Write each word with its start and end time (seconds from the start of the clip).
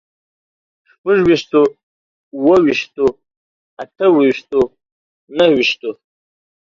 شپږ 0.89 1.17
ويشتو، 1.27 1.61
اووه 2.35 2.55
ويشتو، 2.65 3.05
اته 3.81 4.05
ويشتو، 4.17 4.59
نهه 5.37 5.49
ويشتو 5.55 5.89